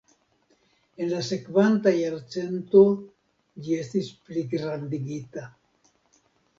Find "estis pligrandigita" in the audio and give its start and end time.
3.85-5.49